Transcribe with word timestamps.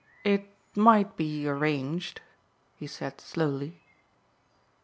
"It 0.23 0.49
might 0.75 1.15
be 1.15 1.47
arranged," 1.47 2.21
he 2.75 2.87
said 2.87 3.21
slowly. 3.21 3.81